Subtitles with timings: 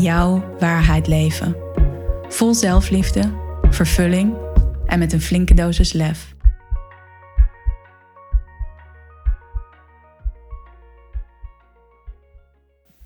[0.00, 1.56] jouw waarheid leven.
[2.28, 3.32] Vol zelfliefde,
[3.70, 4.34] vervulling
[4.86, 6.34] en met een flinke dosis lef.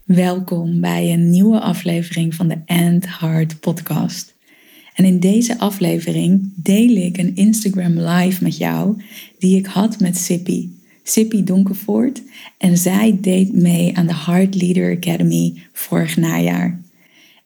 [0.04, 4.34] Welkom bij een nieuwe aflevering van de End Heart podcast.
[4.94, 9.02] En in deze aflevering deel ik een Instagram live met jou
[9.38, 10.79] die ik had met Sippy.
[11.10, 12.22] Sippy Donkervoort
[12.58, 16.80] en zij deed mee aan de Heart Leader Academy vorig najaar.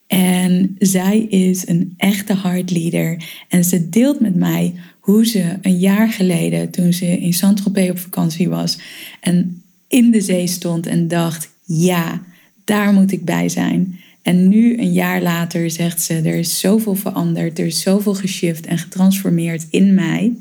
[0.06, 5.79] En zij is een echte heart leader en ze deelt met mij hoe ze een
[5.79, 8.79] jaar geleden, toen ze in Saint-Tropez op vakantie was
[9.21, 12.23] en in de zee stond en dacht: ja,
[12.65, 14.01] daar moet ik bij zijn.
[14.23, 18.66] En nu, een jaar later, zegt ze: er is zoveel veranderd, er is zoveel geshift
[18.66, 20.32] en getransformeerd in mij.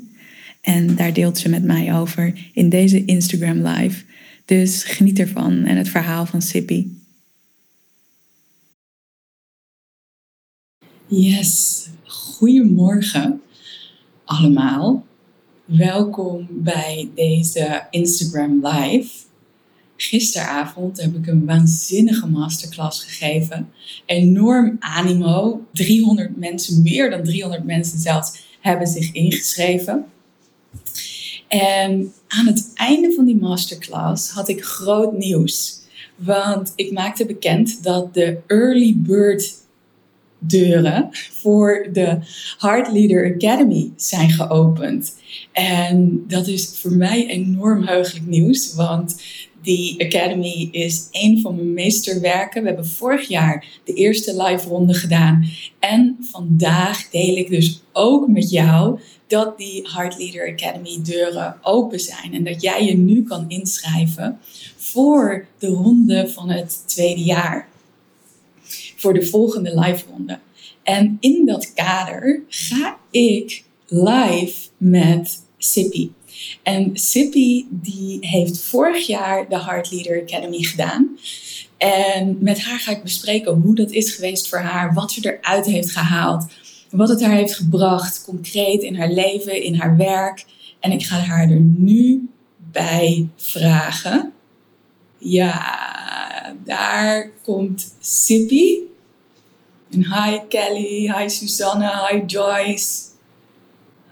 [0.64, 4.04] En daar deelt ze met mij over in deze Instagram Live.
[4.44, 6.86] Dus geniet ervan en het verhaal van Sippy.
[11.06, 13.40] Yes, goedemorgen
[14.24, 15.06] allemaal.
[15.64, 19.10] Welkom bij deze Instagram Live.
[19.96, 23.70] Gisteravond heb ik een waanzinnige masterclass gegeven.
[24.06, 25.66] Enorm animo.
[25.72, 30.04] 300 mensen, meer dan 300 mensen zelfs, hebben zich ingeschreven.
[31.60, 35.80] En aan het einde van die masterclass had ik groot nieuws.
[36.16, 39.54] Want ik maakte bekend dat de Early Bird
[40.38, 42.18] deuren voor de
[42.58, 45.14] Heart Leader Academy zijn geopend.
[45.52, 49.22] En dat is voor mij enorm heugelijk nieuws, want
[49.64, 52.62] die Academy is een van mijn meesterwerken.
[52.62, 55.48] We hebben vorig jaar de eerste live ronde gedaan.
[55.78, 62.00] En vandaag deel ik dus ook met jou dat die Heart Leader Academy deuren open
[62.00, 62.32] zijn.
[62.32, 64.38] En dat jij je nu kan inschrijven
[64.76, 67.68] voor de ronde van het tweede jaar
[68.96, 70.38] voor de volgende live ronde.
[70.82, 76.10] En in dat kader ga ik live met Sippy.
[76.62, 81.18] En Sippy die heeft vorig jaar de Heart Leader Academy gedaan.
[81.76, 85.66] En met haar ga ik bespreken hoe dat is geweest voor haar, wat ze eruit
[85.66, 86.46] heeft gehaald,
[86.90, 90.44] wat het haar heeft gebracht, concreet in haar leven, in haar werk.
[90.80, 92.28] En ik ga haar er nu
[92.72, 94.32] bij vragen.
[95.18, 98.78] Ja, daar komt Sippy.
[99.90, 103.13] Hi Kelly, hi Susanne, hi Joyce,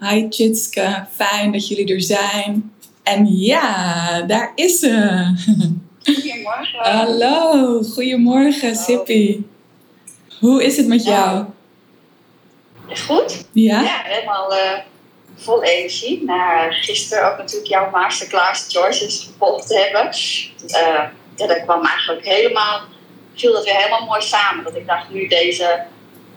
[0.09, 1.05] hi Chitske.
[1.15, 2.73] Fijn dat jullie er zijn.
[3.03, 4.91] En ja, daar is ze.
[6.03, 6.79] Goedemorgen.
[6.79, 9.41] Hallo, goedemorgen Sippy.
[10.39, 11.45] Hoe is het met jou?
[12.87, 13.45] Is goed?
[13.51, 13.81] Ja?
[13.81, 14.77] Ja, helemaal uh,
[15.35, 16.23] vol energie.
[16.23, 20.11] Na gisteren ook natuurlijk jouw masterclass Joyce's gevolgd te hebben.
[20.67, 21.03] Uh,
[21.35, 22.81] ja, dat kwam eigenlijk helemaal
[23.35, 24.63] viel dat weer helemaal mooi samen.
[24.63, 25.83] Dat ik dacht, nu deze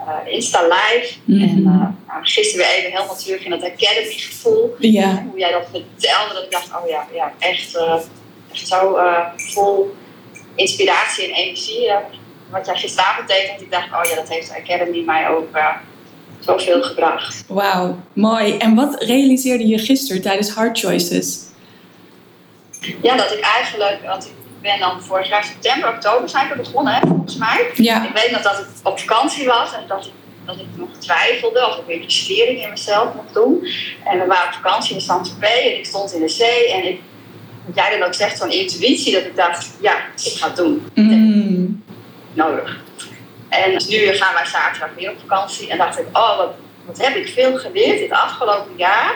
[0.00, 1.14] uh, Insta Live.
[1.24, 1.42] Mhm.
[1.42, 1.64] En uh,
[2.06, 4.74] nou, gisteren weer even helemaal terug in dat Academy gevoel.
[4.78, 5.26] Ja.
[5.30, 7.94] Hoe jij dat vertelde, dat ik dacht, oh ja, ja echt, uh,
[8.52, 8.98] echt zo
[9.36, 9.94] vol
[10.54, 11.90] inspiratie en energie.
[12.50, 15.48] wat jij gisteravond deed, dat ik dacht, oh ja, dat heeft de Academy mij ook
[16.38, 17.44] zoveel gebracht.
[17.48, 18.56] Wauw, mooi.
[18.56, 21.38] En wat realiseerde je gisteren tijdens Hard Choices?
[23.02, 24.30] Ja, dat ik eigenlijk, want
[24.66, 27.70] ben dan vorig jaar september, oktober zijn we begonnen, hè, volgens mij.
[27.74, 28.04] Ja.
[28.04, 30.12] Ik weet nog dat ik op vakantie was en dat ik,
[30.44, 33.66] dat ik nog twijfelde of ik weer in mezelf mocht doen.
[34.04, 37.00] En we waren op vakantie in Saint-Tropez en ik stond in de zee en ik,
[37.74, 40.86] jij dan ook zegt, zo'n intuïtie, dat ik dacht, ja, ik ga het doen.
[40.94, 41.84] Mm.
[42.32, 42.80] Nodig.
[43.48, 46.54] En nu gaan wij zaterdag weer op vakantie en dacht ik, oh, wat,
[46.84, 49.14] wat heb ik veel geleerd dit afgelopen jaar.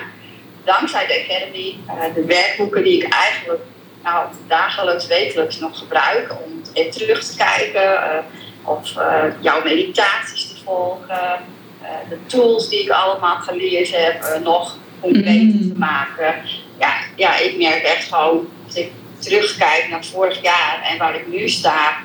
[0.64, 3.60] Dankzij de Academy, uh, de werkboeken die ik eigenlijk
[4.02, 8.18] nou, dagelijks, wekelijks nog gebruiken om even terug te kijken uh,
[8.62, 11.38] of uh, jouw meditaties te volgen,
[11.82, 15.72] uh, de tools die ik allemaal geleerd heb nog concreter Mm.
[15.72, 16.34] te maken.
[16.78, 21.28] Ja, ja, ik merk echt gewoon, als ik terugkijk naar vorig jaar en waar ik
[21.28, 21.96] nu sta,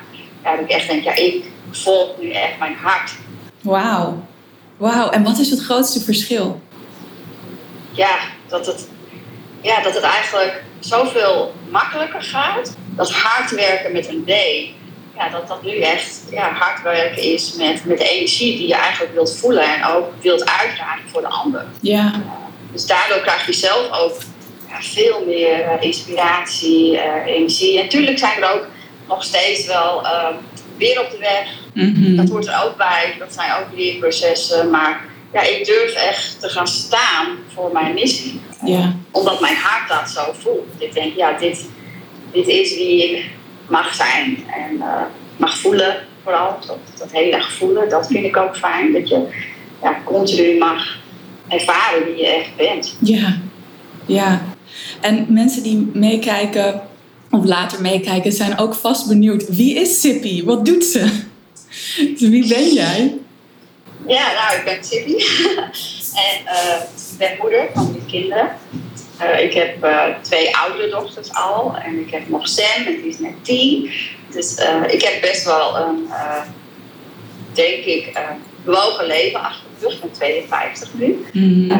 [0.42, 3.10] ja, dat ik echt denk, ja, ik volg nu echt mijn hart.
[3.60, 4.26] Wauw.
[4.76, 5.10] Wauw.
[5.10, 6.60] En wat is het grootste verschil?
[7.92, 8.18] Ja,
[8.48, 8.88] dat het,
[9.60, 12.76] ja, dat het eigenlijk zoveel makkelijker gaat.
[12.88, 14.32] Dat hard werken met een D,
[15.16, 18.74] ja, dat dat nu echt ja, hard werken is met, met de energie die je
[18.74, 21.64] eigenlijk wilt voelen en ook wilt uitdragen voor de ander.
[21.80, 22.12] Ja.
[22.72, 24.16] dus daardoor krijg je zelf ook
[24.68, 27.78] ja, veel meer uh, inspiratie, uh, energie.
[27.78, 28.66] En natuurlijk zijn er ook
[29.08, 30.28] nog steeds wel uh,
[30.76, 31.48] weer op de weg.
[31.72, 32.16] Mhm.
[32.16, 33.14] Dat hoort er ook bij.
[33.18, 34.70] Dat zijn ook leerprocessen.
[34.70, 38.40] Maar ja, ik durf echt te gaan staan voor mijn missie.
[38.64, 38.94] Ja.
[39.10, 40.66] Omdat mijn hart dat zo voelt.
[40.78, 41.64] Ik denk, ja, dit,
[42.32, 43.30] dit is wie ik
[43.68, 44.44] mag zijn.
[44.46, 45.02] En uh,
[45.36, 46.58] mag voelen vooral.
[46.66, 48.92] Dat, dat hele gevoelen, dat vind ik ook fijn.
[48.92, 49.26] Dat je
[49.82, 50.98] ja, continu mag
[51.48, 52.96] ervaren wie je echt bent.
[53.00, 53.38] Ja,
[54.06, 54.42] ja.
[55.00, 56.82] En mensen die meekijken
[57.30, 59.48] of later meekijken zijn ook vast benieuwd.
[59.48, 60.44] Wie is Sippy?
[60.44, 61.24] Wat doet ze?
[62.30, 63.14] Wie ben jij?
[64.06, 65.12] Ja, nou, ik ben Sippy.
[66.26, 66.80] en uh,
[67.18, 68.56] ik ben moeder van drie kinderen.
[69.22, 71.76] Uh, ik heb uh, twee oudere dochters al.
[71.76, 73.90] En ik heb nog Sam, en die is net tien.
[74.30, 74.54] Dus
[74.86, 76.08] ik heb best wel een,
[77.52, 78.20] denk ik,
[78.64, 79.94] bewogen leven achter de rug.
[79.94, 81.26] Ik ben 52 nu.
[81.32, 81.70] Mm.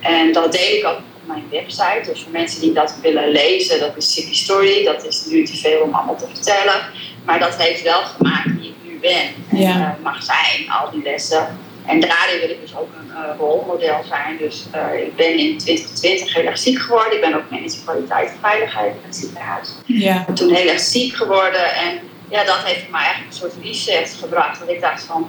[0.00, 2.00] en dat deel ik ook mijn website.
[2.06, 4.84] Dus voor mensen die dat willen lezen, dat is City Story.
[4.84, 6.80] Dat is nu te veel om allemaal te vertellen.
[7.24, 9.26] Maar dat heeft wel gemaakt wie ik nu ben.
[9.50, 9.98] En Ja.
[10.02, 11.58] mag zijn, al die lessen.
[11.86, 14.36] En daarin wil ik dus ook een uh, rolmodel zijn.
[14.38, 17.12] Dus uh, ik ben in 2020 heel erg ziek geworden.
[17.12, 19.68] Ik ben ook manager kwaliteit en veiligheid in het ziekenhuis.
[19.84, 20.20] Ja.
[20.20, 21.74] Ik ben toen heel erg ziek geworden.
[21.74, 24.58] En ja, dat heeft mij eigenlijk een soort reset gebracht.
[24.58, 25.28] Dat ik dacht van,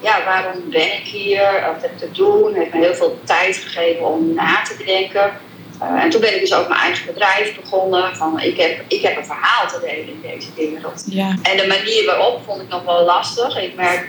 [0.00, 1.64] ja, waarom ben ik hier?
[1.72, 2.46] Wat heb ik te doen?
[2.46, 5.38] Het heeft me heel veel tijd gegeven om na te denken.
[5.82, 8.16] Uh, en toen ben ik dus ook mijn eigen bedrijf begonnen.
[8.16, 11.04] Van, ik, heb, ik heb een verhaal te delen in deze wereld.
[11.06, 11.36] Ja.
[11.42, 13.62] En de manier waarop vond ik nog wel lastig.
[13.62, 14.08] Ik merk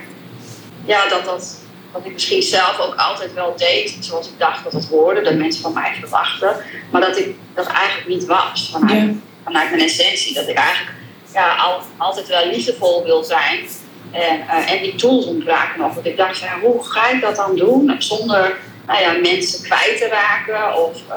[0.84, 1.58] ja, dat, dat,
[1.92, 5.20] dat ik misschien zelf ook altijd wel deed zoals ik dacht dat het hoorde.
[5.22, 6.56] Dat mensen van mij verwachten.
[6.90, 8.68] Maar dat ik dat eigenlijk niet was.
[8.72, 9.12] Vanuit, Ja.
[9.44, 10.34] vanuit mijn essentie.
[10.34, 10.96] Dat ik eigenlijk
[11.34, 13.66] ja, al, altijd wel liefdevol wil zijn.
[14.10, 15.94] En, uh, en die tools ontbraken nog.
[15.94, 19.98] Want ik dacht, ja, hoe ga ik dat dan doen zonder nou ja, mensen kwijt
[19.98, 21.14] te raken of uh,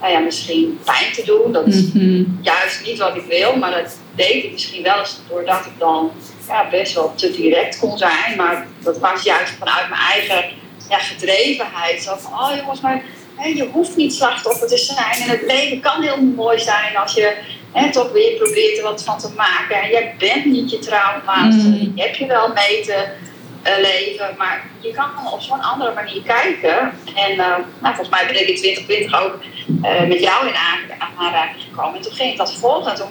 [0.00, 1.52] nou ja, misschien pijn te doen?
[1.52, 2.22] Dat is Mhm.
[2.42, 6.10] juist niet wat ik wil, maar dat deed ik misschien wel eens doordat ik dan
[6.48, 8.36] ja, best wel te direct kon zijn.
[8.36, 10.50] Maar dat was juist vanuit mijn eigen
[10.88, 12.02] ja, gedrevenheid.
[12.02, 13.02] Zo van, oh jongens, maar
[13.36, 15.22] hè, je hoeft niet slachtoffer te zijn.
[15.22, 17.36] En het leven kan heel mooi zijn als je
[17.72, 19.82] hè, toch weer probeert er wat van te maken.
[19.82, 21.78] En jij bent niet je trauma's, Mm.
[21.78, 23.06] die heb je wel mee te
[23.66, 24.34] uh, leven.
[24.38, 26.92] Maar je kan op zo'n andere manier kijken.
[27.14, 29.38] En uh, nou, volgens mij ben ik in 2020 ook
[29.82, 30.54] uh, met jou in
[31.18, 31.96] aanraking gekomen.
[31.96, 32.90] En toen ging ik dat volgen.
[32.90, 33.08] En toen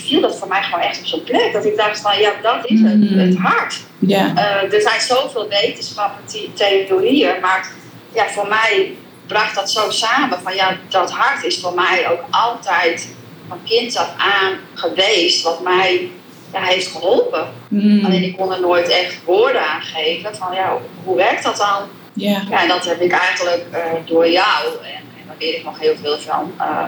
[0.00, 1.52] viel dat voor mij gewoon echt op zijn plek.
[1.52, 3.18] Dat ik dacht van, ja, dat is het, Mm.
[3.18, 3.80] het hart.
[3.98, 4.32] Ja.
[4.34, 6.24] Uh, er zijn zoveel wetenschappen,
[6.54, 7.70] theorieën, maar
[8.12, 8.94] ja, voor mij
[9.26, 13.14] bracht dat zo samen van ja, dat hart is voor mij ook altijd
[13.48, 16.10] van kind af aan geweest wat mij
[16.52, 17.48] ja, heeft geholpen.
[17.68, 18.04] Mm.
[18.04, 21.82] Alleen ik kon er nooit echt woorden aan geven van ja, hoe werkt dat dan?
[22.12, 22.42] Ja.
[22.50, 25.78] Ja, en dat heb ik eigenlijk uh, door jou en, en daar weet ik nog
[25.78, 26.52] heel veel van.
[26.58, 26.86] Uh,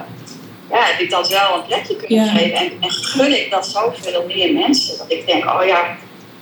[0.71, 2.31] ja, heb ik dat wel een plekje kunnen Ja.
[2.31, 4.97] geven en, en gun ik dat zoveel meer mensen.
[4.97, 5.95] Dat ik denk, oh ja,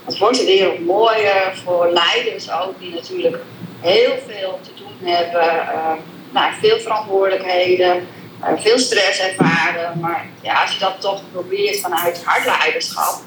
[0.04, 3.42] het wordt de wereld mooier voor leiders ook, die natuurlijk
[3.80, 5.92] heel veel te doen hebben, uh,
[6.30, 8.06] nou, veel verantwoordelijkheden,
[8.42, 10.00] uh, veel stress ervaren.
[10.00, 13.20] Maar ja, als je dat toch probeert vanuit hartleiderschap,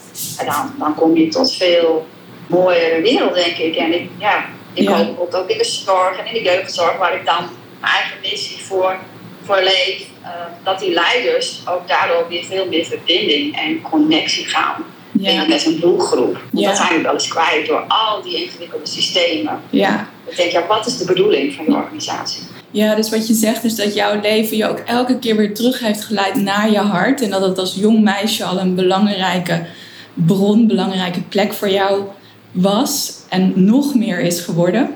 [0.46, 2.08] dan, dan kom je tot veel
[2.48, 3.76] mooiere wereld, denk ik.
[3.76, 4.96] En ik, ja, ik Ja.
[4.96, 7.50] hoop ook in de zorg en in de jeugdzorg, waar ik dan
[7.80, 8.98] mijn eigen missie voor,
[9.44, 10.30] voor leef, uh,
[10.64, 15.46] dat die leiders ook daardoor weer veel meer verbinding en connectie gaan Ja.
[15.46, 16.34] met een doelgroep.
[16.34, 16.68] Want Ja.
[16.68, 19.62] dat zijn we wel eens kwijt door al die ingewikkelde systemen.
[19.70, 20.08] Ja.
[20.30, 22.42] Ik denk, ja, wat is de bedoeling van je organisatie?
[22.72, 25.80] Ja, dus wat je zegt is dat jouw leven je ook elke keer weer terug
[25.80, 27.22] heeft geleid naar je hart.
[27.22, 29.66] En dat het als jong meisje al een belangrijke
[30.14, 32.04] bron, belangrijke plek voor jou
[32.52, 33.14] was.
[33.30, 34.90] En nog meer is geworden.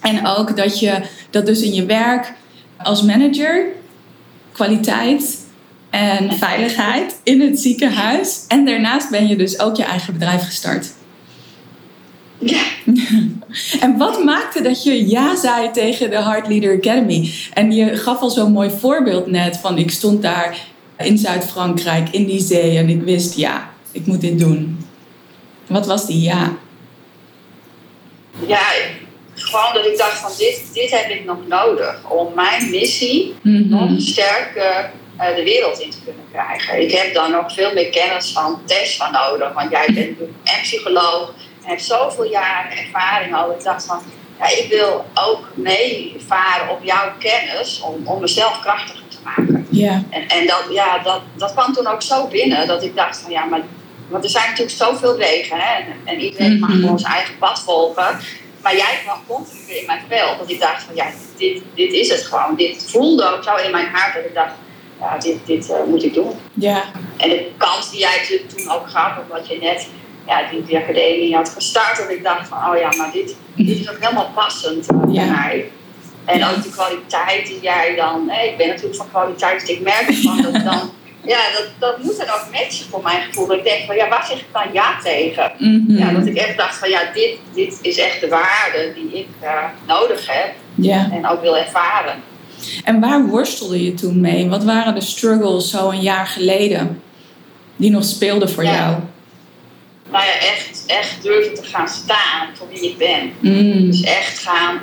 [0.00, 1.00] En ook dat je
[1.30, 2.32] dat dus in je werk
[2.84, 3.66] als manager,
[4.52, 5.38] kwaliteit
[5.90, 8.44] en veiligheid in het ziekenhuis.
[8.48, 10.92] En daarnaast ben je dus ook je eigen bedrijf gestart.
[12.38, 12.62] Ja,
[13.80, 17.32] En wat maakte dat je ja zei tegen de Heart Leader Academy?
[17.52, 20.58] En je gaf al zo'n mooi voorbeeld net van ik stond daar
[20.98, 24.78] in Zuid-Frankrijk in die zee en ik wist ja, ik moet dit doen.
[25.66, 26.56] Wat was die ja?
[28.46, 28.62] ja
[29.34, 33.68] gewoon dat ik dacht van dit, dit heb ik nog nodig om mijn missie Mhm.
[33.68, 36.80] nog sterker uh, de wereld in te kunnen krijgen.
[36.82, 40.38] Ik heb daar nog veel meer kennis van Tess van nodig, want jij bent natuurlijk
[40.44, 41.28] en psycholoog
[41.62, 43.50] en hebt zoveel jaren ervaring al.
[43.52, 44.02] Ik dacht van,
[44.38, 49.66] ja, ik wil ook meevaren op jouw kennis om, om mezelf krachtiger te maken.
[49.70, 53.18] Ja, En, en dat, ja, dat, dat kwam toen ook zo binnen dat ik dacht
[53.18, 53.60] van ja, maar
[54.08, 56.80] want er zijn natuurlijk zoveel wegen hè, en, en iedereen mag Mhm.
[56.80, 58.18] gewoon zijn eigen pad volgen.
[58.64, 61.06] Maar jij kwam continu weer in mijn veld, dat ik dacht van ja,
[61.36, 62.56] dit, dit is het gewoon.
[62.56, 64.52] Dit voelde ook zo in mijn hart dat ik dacht,
[65.00, 66.30] ja, dit, dit eh, moet ik doen.
[66.54, 66.82] Ja,
[67.16, 69.88] En de kans die jij toen- ook gaf, omdat je net
[70.26, 73.78] ja, die, die academie had gestart, dat ik dacht van oh ja, maar dit, dit
[73.80, 75.24] is ook helemaal passend eh, Ja.
[75.24, 75.70] bij mij.
[76.24, 79.80] En ook de kwaliteit die jij dan, hè, ik ben natuurlijk van kwaliteit, dus ik
[79.80, 80.90] merk ervan dat dan,
[81.26, 83.46] ja, dat, dat moet dan ook matchen voor mijn gevoel.
[83.46, 85.52] Dat ik denk van ja, waar zeg ik dan ja tegen?
[85.58, 85.98] Mhm.
[85.98, 89.28] Ja, dat ik echt dacht van ja, dit, dit is echt de waarde die ik
[89.40, 91.08] eh, nodig heb ja.
[91.12, 92.22] en ook wil ervaren.
[92.84, 94.48] En waar worstelde je toen mee?
[94.48, 97.02] Wat waren de struggles zo een jaar geleden
[97.76, 98.74] die nog speelden voor Ja.
[98.74, 98.96] jou?
[100.10, 103.32] Nou ja, echt, echt durven te gaan staan voor wie ik ben.
[103.40, 103.86] Mm.
[103.90, 104.80] Dus echt gaan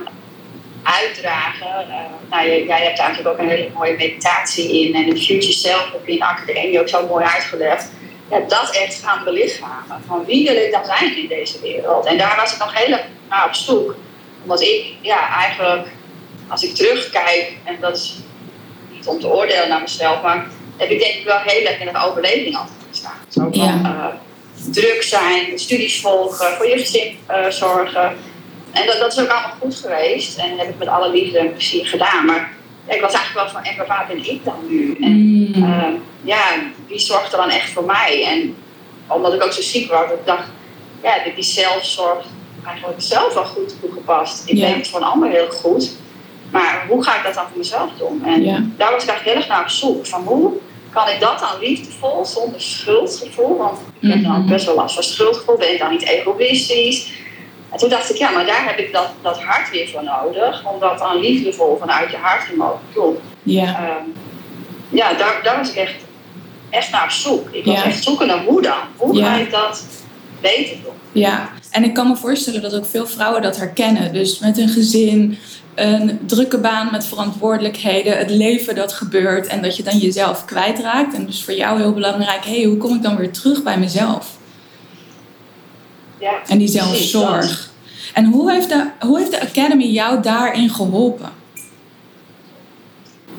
[0.83, 1.89] uitdragen.
[1.89, 1.95] Eh,
[2.29, 4.95] nou, jij, jij hebt daar natuurlijk ook een hele mooie meditatie in.
[4.95, 7.91] En de Future Self heb je in de academie ook zo mooi uitgelegd.
[8.29, 10.03] Ja, dat echt gaan belichamen.
[10.07, 12.05] Van wie wil ik dan zijn in deze wereld?
[12.05, 13.95] En daar was ik nog heel erg naar op zoek.
[14.43, 15.87] Omdat ik ja, eigenlijk,
[16.47, 18.17] als ik terugkijk, en dat is
[18.91, 20.47] niet om te oordelen naar mezelf, maar
[20.77, 23.17] heb ik denk ik wel heel erg in een overleving altijd gestaan.
[23.27, 24.05] Zo van eh,
[24.71, 28.17] druk zijn, studies volgen, voor je gezin eh, zorgen.
[28.71, 30.37] En dat, dat is ook allemaal goed geweest.
[30.37, 32.25] En dat heb ik met alle liefde en plezier gedaan.
[32.25, 32.51] Maar
[32.87, 34.97] ja, ik was eigenlijk wel van, en waar ben ik dan nu?
[35.01, 35.11] En
[35.55, 35.63] Mm.
[35.63, 35.87] eh,
[36.23, 36.43] ja,
[36.87, 38.25] wie zorgt er dan echt voor mij?
[38.25, 38.55] En
[39.07, 40.47] omdat ik ook zo ziek was, ik dacht,
[41.03, 42.25] ja, die- die zelfzorg
[42.65, 44.43] eigenlijk zelf wel goed toegepast.
[44.49, 44.65] Ik Ja.
[44.65, 45.91] denk het voor een ander heel goed.
[46.51, 48.23] Maar hoe ga ik dat dan voor mezelf doen?
[48.25, 48.63] En Ja.
[48.77, 50.05] daar was ik eigenlijk heel erg naar op zoek.
[50.07, 50.51] Van hoe
[50.89, 53.57] kan ik dat dan liefdevol, zonder schuldgevoel?
[53.57, 54.49] Want ik heb dan Mhm.
[54.49, 55.57] best wel last van schuldgevoel.
[55.57, 57.11] Ben ik dan niet egoïstisch?
[57.71, 60.65] En toen dacht ik, ja, maar daar heb ik dat, dat hart weer voor nodig.
[60.73, 63.17] Om dat dan liefdevol vanuit je hart te mogen doen.
[63.43, 64.05] Ja, Ehm,
[64.89, 65.95] ja, daar, daar was ik echt,
[66.69, 67.49] echt naar op zoek.
[67.51, 67.83] Ik was Ja.
[67.83, 68.77] echt zoeken naar hoe dan.
[68.97, 69.33] Hoe Ja.
[69.33, 69.83] ga ik dat
[70.41, 70.93] beter doen?
[71.11, 71.49] ja.
[71.71, 74.13] En ik kan me voorstellen dat ook veel vrouwen dat herkennen.
[74.13, 75.37] Dus met een gezin,
[75.75, 81.13] een drukke baan met verantwoordelijkheden, het leven dat gebeurt en dat je dan jezelf kwijtraakt.
[81.15, 83.77] En dus voor jou heel belangrijk, hé, hey, hoe kom ik dan weer terug bij
[83.77, 84.27] mezelf?
[86.21, 87.69] Ja, En die zelfzorg.
[88.13, 91.29] En hoe heeft, de, hoe heeft de Academy jou daarin geholpen?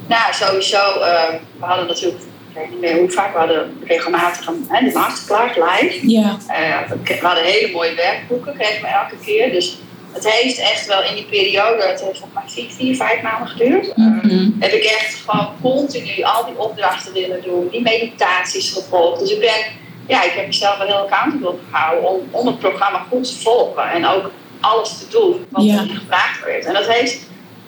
[0.07, 4.47] Nou, sowieso, eh, we hadden natuurlijk, ik weet niet meer hoe vaak, we hadden regelmatig
[4.47, 6.11] een, hè, de masterclass live.
[6.11, 9.53] Ja, Eh, we we hadden hele mooie werkboeken, kregen we elke keer.
[9.53, 9.79] Dus
[10.13, 13.49] het heeft echt wel in die periode, het heeft volgens mij vier, vier vijf maanden
[13.49, 13.89] geduurd.
[13.89, 14.51] Eh, Mhm.
[14.61, 19.21] heb ik echt gewoon continu al die opdrachten willen doen, die meditaties gevolgd.
[19.21, 19.61] Dus ik ben,
[20.07, 23.91] ja, ik heb mezelf wel heel accountable gehouden om, om het programma goed te volgen
[23.91, 24.31] en ook
[24.61, 25.73] alles te doen wat Ja.
[25.79, 26.65] er gevraagd werd.
[26.65, 27.19] En dat heeft,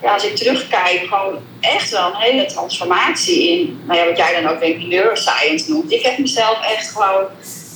[0.03, 4.43] ja, als ik terugkijk, gewoon echt wel een hele transformatie in, nou ja, wat jij
[4.43, 5.93] dan ook denk ik neuroscience noemt.
[5.93, 7.25] Ik heb mezelf echt gewoon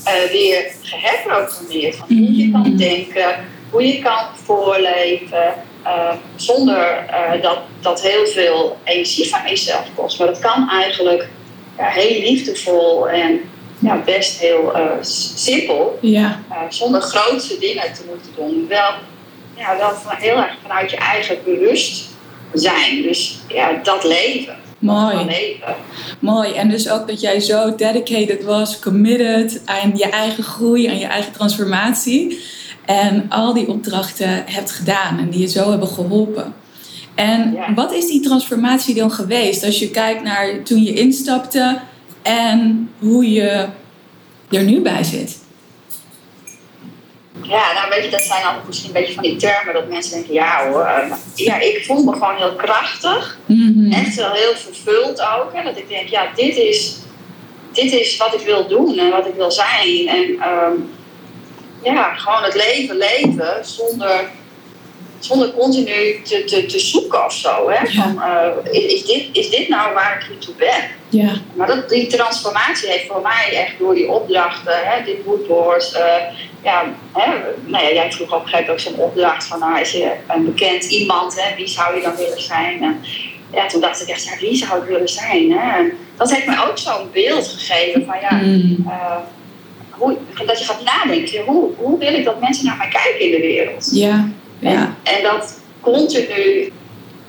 [0.04, 2.76] eh, weer geherprogrammeerd van hoe je kan Mhm.
[2.76, 5.54] denken, hoe je kan voorleven.
[5.82, 10.18] eh, zonder eh, dat dat heel veel energie van jezelf kost.
[10.18, 11.28] Maar dat kan eigenlijk
[11.78, 13.40] ja, heel liefdevol en
[13.78, 14.84] ja, best heel eh,
[15.34, 15.98] simpel.
[16.00, 18.66] ja, eh, zonder grootse dingen te moeten doen.
[18.68, 18.90] Wel,
[19.56, 23.02] ja, wel van, heel erg vanuit je eigen bewustzijn.
[23.02, 24.56] Dus ja, dat leven.
[24.80, 25.24] Dat mooi.
[25.24, 25.74] leven.
[26.18, 26.52] Mooi.
[26.52, 31.06] En dus ook dat jij zo dedicated was, committed aan je eigen groei, aan je
[31.06, 32.42] eigen transformatie.
[32.84, 36.54] En al die opdrachten hebt gedaan en die je zo hebben geholpen.
[37.14, 37.74] En Ja.
[37.74, 41.78] wat is die transformatie dan geweest als je kijkt naar toen je instapte
[42.22, 43.66] en hoe je
[44.50, 45.38] er nu bij zit?
[47.42, 50.12] Ja, nou weet je, dat zijn altijd misschien een beetje van die termen dat mensen
[50.12, 50.82] denken, ja hoor.
[50.84, 53.38] eh, ja, ik voel me gewoon heel krachtig.
[53.46, 53.92] Mhm.
[53.92, 55.50] Echt wel heel vervuld ook.
[55.52, 56.96] Hè, dat ik denk, ja, dit is,
[57.72, 60.08] dit is wat ik wil doen en wat ik wil zijn.
[60.08, 60.72] En ehm,
[61.82, 64.30] ja, gewoon het leven leven zonder,
[65.18, 67.70] zonder continu te, te, te zoeken of zo.
[67.70, 67.82] Hè?
[67.82, 68.02] Ja.
[68.02, 70.96] Van, eh, is, is, dit, is dit nou waar ik hier toe ben?
[71.08, 75.92] Ja, Maar dat, die transformatie heeft voor mij echt door die opdrachten, hè, dit moodboard.
[75.92, 76.22] eh
[76.62, 77.32] ja, hè,
[77.64, 80.12] nou ja, jij vroeg op een gegeven moment ook zo'n opdracht van, nou, als je
[80.28, 82.82] een bekend iemand, hè, wie zou je dan willen zijn?
[82.82, 83.00] En,
[83.52, 85.52] ja, toen dacht ik echt, ja, wie zou ik willen zijn?
[85.52, 85.76] Hè?
[85.78, 88.84] En dat heeft mij ook zo'n beeld gegeven van, ja, Mm.
[88.88, 89.16] eh,
[89.90, 93.30] hoe, dat je gaat nadenken, hoe, hoe wil ik dat mensen naar mij kijken in
[93.30, 93.88] de wereld?
[93.92, 96.72] ja, ja, En, en dat continu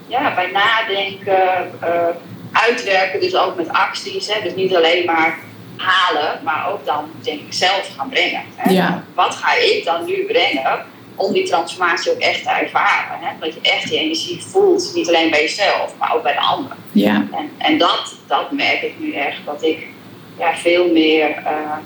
[0.08, 2.08] ja, bij nadenken, eh,
[2.52, 4.34] uitwerken, dus ook met acties.
[4.34, 4.42] Hè?
[4.42, 5.38] Dus niet alleen maar
[5.78, 8.42] halen, maar ook dan denk ik zelf gaan brengen.
[8.56, 8.72] Hè?
[8.72, 9.04] Ja.
[9.14, 13.18] Wat ga ik dan nu brengen om die transformatie ook echt te ervaren?
[13.20, 13.34] Hè?
[13.40, 16.78] Dat je echt die energie voelt, niet alleen bij jezelf, maar ook bij de anderen.
[16.92, 19.88] ja, En, en dat, dat merk ik nu echt, dat ik
[20.38, 21.78] ja, veel meer eh,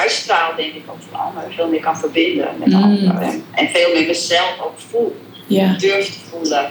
[0.00, 3.44] uitstraal, denk ik, ook van anderen veel meer kan verbinden met anderen.
[3.54, 5.76] En, veel meer mezelf ook voel, ja.
[5.76, 6.70] durf te voelen.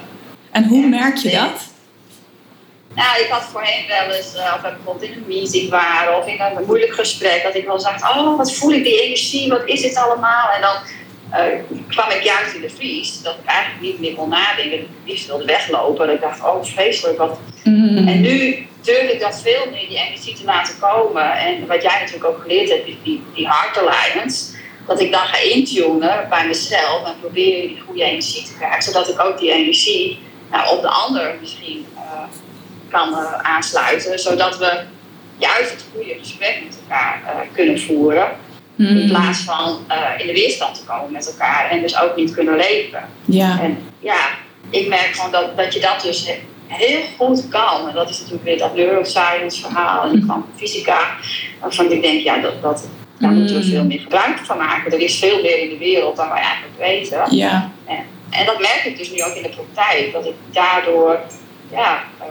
[0.52, 1.70] En hoe merk je dat?
[2.96, 6.28] Nou, ik had voorheen wel eens, uh, of we bijvoorbeeld in een meeting waren of
[6.28, 9.66] in een moeilijk gesprek, dat ik wel zag, oh, wat voel ik die energie, wat
[9.66, 10.50] is dit allemaal?
[10.56, 10.76] En dan
[11.32, 14.80] uh, kwam ik juist in de vries, dat ik eigenlijk niet meer kon nadenken, dat
[14.80, 16.06] ik liefst wilde weglopen.
[16.06, 17.40] Dat ik dacht, oh, vreselijk, wat...
[17.64, 18.08] Mm.
[18.08, 21.38] En nu durf ik dat veel meer, die energie te laten komen.
[21.38, 23.78] En wat jij natuurlijk ook geleerd hebt, die, die, die heart
[24.86, 29.10] dat ik dan ga intunen bij mezelf en probeer die goede energie te krijgen, zodat
[29.10, 30.20] ik ook die energie
[30.52, 32.02] nou, op de ander misschien uh,
[32.90, 34.84] kan uh, aansluiten, zodat we
[35.38, 38.32] juist het goede gesprek met elkaar kunnen voeren.
[38.88, 39.08] In mm.
[39.08, 39.78] plaats van
[40.18, 43.04] in de weerstand te komen met elkaar en dus ook niet kunnen leven.
[43.26, 43.60] Ja.
[43.62, 44.30] En ja,
[44.70, 46.32] ik merk gewoon dat, dat je dat dus
[46.68, 47.88] heel goed kan.
[47.88, 51.00] En dat is natuurlijk weer dat neuroscience verhaal en van fysica.
[51.60, 52.88] Waarvan ik denk, ja, dat, dat,
[53.20, 53.70] daar moeten we mm.
[53.70, 54.92] veel meer gebruik van maken.
[54.92, 57.36] Er is veel meer in de wereld dan wij eigenlijk weten.
[57.36, 57.72] Ja.
[57.86, 60.14] En, en dat merk ik dus nu ook in de praktijk.
[60.14, 61.20] Dat ik daardoor
[61.72, 62.26] ja, uh,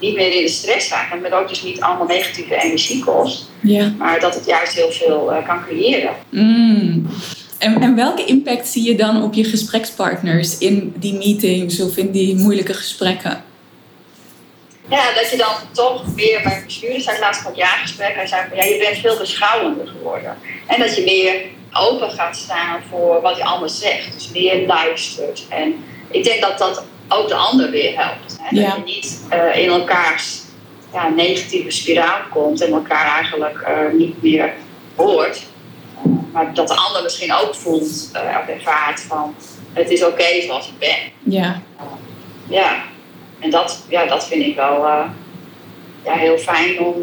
[0.00, 1.12] niet meer in de stress raak.
[1.12, 3.50] En het ook dus niet allemaal negatieve energie kost.
[3.60, 3.92] Ja.
[3.98, 6.14] Maar dat het juist heel veel uh, kan creëren.
[6.28, 7.06] Mm.
[7.58, 12.10] En, en welke impact zie je dan op je gesprekspartners in die meetings of in
[12.10, 13.44] die moeilijke gesprekken?
[14.88, 18.14] Ja, dat je dan toch weer bij bestuurders zei laatst van jaargesprek.
[18.14, 20.36] Hij zei van ja, je bent veel beschouwender geworden.
[20.66, 24.12] En dat je meer open gaat staan voor wat je ander zegt.
[24.14, 25.44] Dus meer luistert.
[25.48, 25.74] En
[26.10, 28.36] ik denk dat dat ook de ander weer helpt.
[28.40, 28.62] Hè?
[28.62, 30.42] Dat je niet uh, in elkaars
[30.92, 34.52] ja, negatieve spiraal komt en elkaar eigenlijk uh, niet meer
[34.96, 35.42] hoort.
[36.06, 39.34] Uh, maar dat de ander misschien ook voelt of ervaart van
[39.72, 41.32] het is oké okay zoals ik ben.
[41.34, 41.62] Ja.
[42.48, 42.82] ja.
[43.38, 44.86] En dat, ja, dat vind ik wel
[46.04, 46.94] ja, heel fijn om,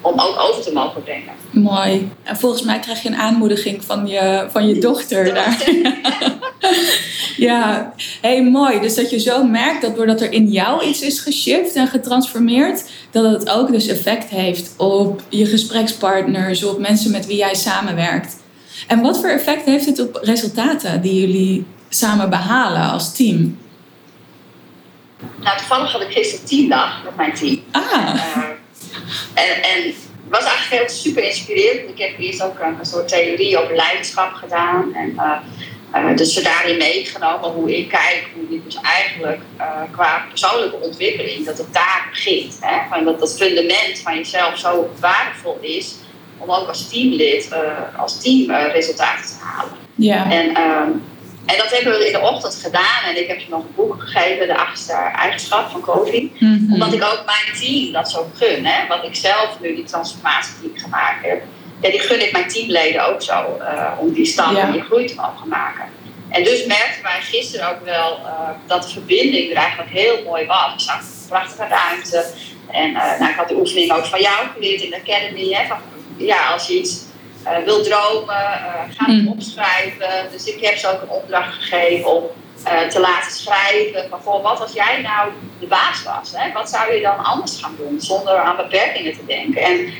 [0.00, 1.32] om ook over te mogen brengen.
[1.50, 2.10] Mooi.
[2.22, 5.34] En volgens mij krijg je een aanmoediging van je, van je dochter.
[5.34, 5.64] Daar.
[7.48, 8.80] ja, hey, mooi.
[8.80, 12.84] Dus dat je zo merkt dat doordat er in jou iets is geshift en getransformeerd,
[13.10, 18.36] dat het ook dus effect heeft op je gesprekspartners, op mensen met wie jij samenwerkt.
[18.86, 23.58] En wat voor effect heeft het op resultaten die jullie samen behalen als team?
[25.40, 27.60] Nou, toevallig had ik gisteren teamdag met mijn team.
[27.70, 28.14] Ah.
[28.14, 28.42] Uh,
[29.34, 29.94] en, en
[30.28, 31.90] was eigenlijk heel super inspirerend.
[31.90, 34.94] Ik heb eerst ook een, soort theorie over leiderschap gedaan.
[34.94, 35.38] En uh,
[35.94, 39.40] uh, dus ze daarin meegenomen hoe ik kijk, hoe dit dus eigenlijk
[39.90, 42.58] qua persoonlijke ontwikkeling, dat het daar begint.
[42.60, 42.78] Hè?
[42.90, 45.94] Van dat dat fundament van jezelf zo waardevol is
[46.38, 47.50] om ook als teamlid,
[47.96, 49.72] als team resultaten te halen.
[49.94, 50.30] Ja.
[50.30, 50.90] En, ehm,
[51.46, 53.02] en dat hebben we in de ochtend gedaan.
[53.08, 56.40] En ik heb ze nog een boek gegeven, De Achtste Eigenschap van COVID.
[56.40, 56.72] Mhm.
[56.72, 58.64] Omdat ik ook mijn team dat zo gun.
[58.64, 58.86] Hè?
[58.86, 61.42] Want ik zelf nu die transformatie die ik gemaakt heb.
[61.80, 63.58] Ja, die gun ik mijn teamleden ook zo.
[63.60, 64.60] Uh, om die stap ja.
[64.60, 65.84] en die groei te mogen maken.
[66.28, 70.46] En dus merkten wij gisteren ook wel uh, dat de verbinding er eigenlijk heel mooi
[70.46, 70.74] was.
[70.74, 72.24] We zaten een prachtige ruimte.
[72.70, 75.52] En uh, nou, ik had de oefening ook van jou geleerd in de Academy.
[75.52, 75.66] Hè?
[75.66, 75.78] Van,
[76.16, 77.04] ja, als je iets
[77.44, 78.36] uh, wil dromen,
[78.96, 79.28] ga het mm.
[79.28, 80.08] opschrijven.
[80.32, 82.24] Dus ik heb ze ook een opdracht gegeven om
[82.88, 86.32] te laten schrijven van goh, wat als jij nou de baas was?
[86.34, 86.52] Hè?
[86.52, 89.62] Wat zou je dan anders gaan doen zonder aan beperkingen te denken?
[89.62, 89.92] En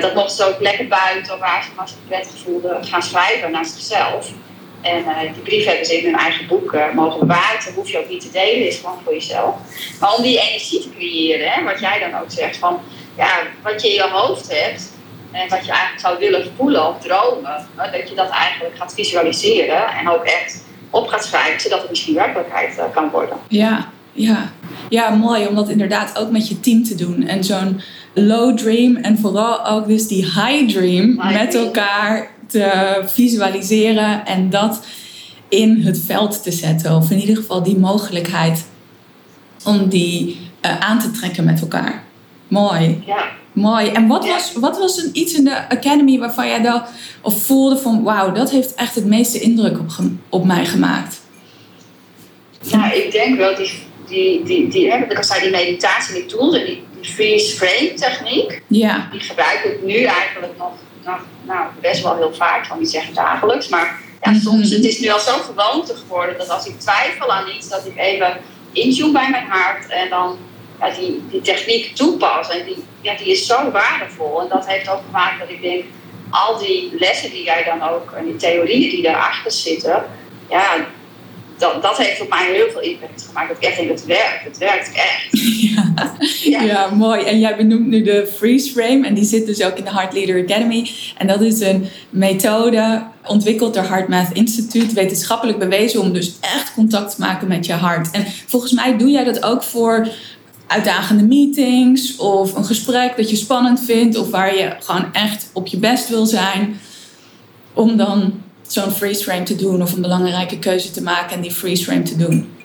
[0.00, 4.30] dat mocht ze ook lekker buiten, waar ze zich prettig voelden, gaan schrijven naar zichzelf.
[4.80, 7.74] En die brief hebben ze in hun eigen boek mogen bewaren.
[7.74, 9.54] Hoef je ook niet te delen, is gewoon voor jezelf.
[10.00, 12.80] Maar om die energie te creëren, hè, wat jij dan ook zegt, van
[13.16, 14.90] ja, wat je in je hoofd hebt,
[15.30, 19.86] en wat je eigenlijk zou willen voelen of dromen, dat je dat eigenlijk gaat visualiseren
[19.86, 23.36] en ook echt op gaat schrijven, zodat het misschien werkelijkheid uh, kan worden.
[23.48, 24.52] Ja, ja.
[24.88, 27.26] ja, mooi om dat inderdaad ook met je team te doen.
[27.26, 27.80] En zo'n
[28.26, 34.84] low dream en vooral ook dus die high dream met elkaar te visualiseren en dat
[35.48, 36.96] in het veld te zetten.
[36.96, 38.66] Of in ieder geval die mogelijkheid
[39.64, 42.02] om die uh, aan te trekken met elkaar.
[42.48, 43.02] Mooi.
[43.06, 43.28] Ja.
[43.52, 43.88] Mooi.
[43.88, 46.90] En wat was, wat was een, iets in de Academy waarvan jij dacht
[47.22, 49.90] of voelde van wauw, dat heeft echt het meeste indruk op,
[50.28, 51.20] op mij gemaakt?
[52.70, 53.70] Nou, ik denk wel die,
[54.08, 57.94] die, die, die, hè, ik zei, die meditatie, die tools en die, die freeze frame
[57.94, 59.08] techniek, ja.
[59.12, 60.72] die gebruik ik nu eigenlijk nog,
[61.04, 64.42] nog nou, best wel heel vaak, van niet zeggen dagelijks, maar ja, mm -hmm.
[64.42, 67.86] soms het is nu al zo gewoonte geworden dat als ik twijfel aan iets, dat
[67.86, 68.36] ik even
[68.72, 70.38] intune bij mijn hart en dan
[70.80, 72.48] ja, die, die techniek toepas.
[72.48, 74.40] En die, ja, die is zo waardevol.
[74.40, 75.84] En dat heeft ook gemaakt dat ik denk,
[76.30, 80.04] al die lessen die jij dan ook, en die theorieën die daarachter zitten,
[80.48, 80.86] ja,
[81.58, 83.48] dat, dat heeft op mij heel veel impact gemaakt.
[83.48, 84.44] Dat ik echt denk, het werkt.
[84.44, 85.26] Het werkt echt.
[86.40, 86.62] Ja.
[86.62, 86.90] ja.
[86.94, 87.24] mooi.
[87.24, 89.06] En jij benoemt nu de freeze frame.
[89.06, 90.90] En die zit dus ook in de Heart Leader Academy.
[91.16, 94.94] En dat is een methode ontwikkeld door HeartMath Institute.
[94.94, 98.10] Wetenschappelijk bewezen om dus echt contact te maken met je hart.
[98.10, 100.08] En volgens mij doe jij dat ook voor
[100.66, 102.16] uitdagende meetings.
[102.16, 104.16] Of een gesprek dat je spannend vindt.
[104.16, 106.80] Of waar je gewoon echt op je best wil zijn.
[107.72, 108.42] Om dan
[108.72, 112.02] zo'n freeze frame te doen of een belangrijke keuze te maken en die freeze frame
[112.02, 112.56] te doen.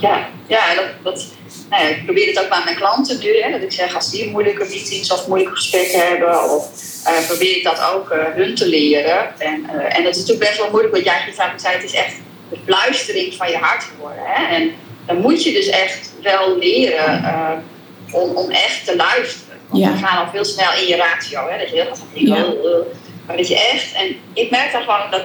[0.00, 1.26] Ja, ja dat, dat,
[1.70, 3.40] nou ja, ik probeer het ook bij mijn klanten nu.
[3.40, 6.68] Hè, dat ik zeg, als die moeilijke meetings of moeilijke gesprekken hebben, of,
[7.06, 9.40] uh, probeer ik dat ook uh, hun te leren.
[9.40, 11.92] En, uh, en dat is natuurlijk best wel moeilijk, wat jij gisteren zei, het is
[11.92, 12.14] echt
[12.50, 14.22] de fluistering van je hart geworden.
[14.24, 14.54] Hè?
[14.54, 14.72] En
[15.06, 17.64] dan moet je dus echt wel leren
[18.10, 19.58] om, om echt te luisteren.
[19.68, 19.92] Want ja.
[19.92, 21.48] we gaan al veel snel in je ratio.
[21.48, 21.58] Hè?
[21.58, 22.86] Dat je heel.
[23.26, 25.22] Maar dat je echt, en ik merk dan gewoon dat,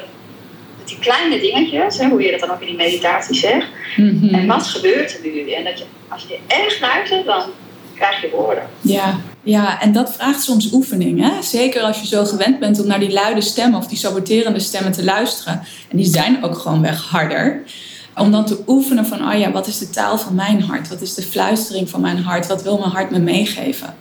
[0.86, 4.36] die kleine dingetjes, hè, hoe je dat dan ook in die meditatie zegt, mhm.
[4.36, 5.52] en wat gebeurt er nu?
[5.52, 7.44] En dat je, als je echt luistert, dan
[7.96, 8.64] krijg je woorden.
[8.82, 11.22] Ja, ja, en dat vraagt soms oefening.
[11.22, 11.42] Hè?
[11.42, 14.92] Zeker als je zo gewend bent om naar die luide stemmen of die saboterende stemmen
[14.92, 15.62] te luisteren.
[15.90, 17.64] En die zijn ook gewoon weg harder.
[18.16, 20.88] Om dan te oefenen van, oh ja, wat is de taal van mijn hart?
[20.88, 22.48] Wat is de fluistering van mijn hart?
[22.48, 23.96] Wat wil mijn hart me meegeven?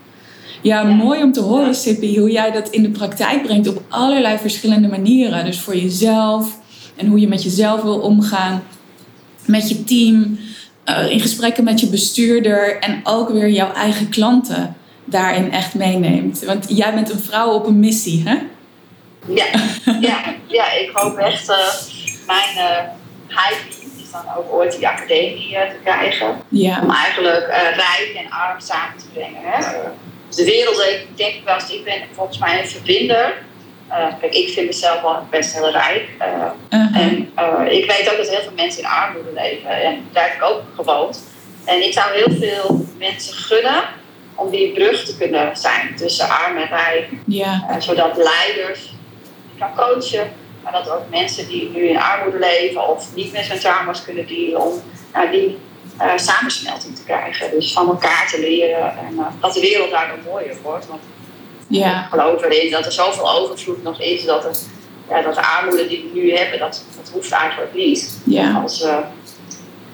[0.63, 4.39] Ja, mooi om te horen, Sippy, hoe jij dat in de praktijk brengt op allerlei
[4.39, 5.45] verschillende manieren.
[5.45, 6.59] Dus voor jezelf
[6.97, 8.63] en hoe je met jezelf wil omgaan,
[9.47, 10.39] met je team,
[10.85, 16.45] uh, in gesprekken met je bestuurder en ook weer jouw eigen klanten daarin echt meeneemt.
[16.45, 18.39] Want jij bent een vrouw op een missie, hè?
[19.27, 19.47] Ja,
[20.01, 21.57] ja, ja ik hoop echt uh,
[22.27, 22.79] mijn uh,
[23.29, 26.37] hype is dan ook ooit die academie te krijgen.
[26.49, 26.81] Ja.
[26.83, 29.41] Om eigenlijk rijk en arm samen te brengen.
[29.43, 29.79] Hè?
[30.37, 33.35] De wereld, ik denk ik wel eens, ik ben volgens mij een verbinder.
[33.89, 36.09] Uh, kijk, ik vind mezelf wel best heel rijk.
[36.19, 36.27] Uh,
[36.71, 37.03] uh-huh.
[37.03, 39.71] En uh, ik weet ook dat heel veel mensen in armoede leven.
[39.71, 41.23] En daar heb ik ook gewoond.
[41.65, 43.85] En ik zou heel veel mensen gunnen
[44.35, 47.09] om die brug te kunnen zijn tussen arm en rijk.
[47.27, 47.81] Yeah.
[47.81, 48.93] zodat leiders
[49.59, 53.59] kan coachen, maar dat ook mensen die nu in armoede leven of niet met hun
[53.59, 55.59] trauma's kunnen dealen, om nou, die
[56.01, 57.51] uh, samensmelting te krijgen.
[57.51, 60.87] Dus van elkaar te leren en uh, dat de wereld daardoor mooier wordt.
[60.87, 61.01] Want
[61.67, 62.05] ja.
[62.05, 64.57] ik geloof erin dat er zoveel overvloed nog is dat, er,
[65.09, 68.19] ja, dat de armoede die we nu hebben, dat, dat hoeft eigenlijk niet.
[68.25, 68.61] Ja.
[68.63, 69.03] Als, we,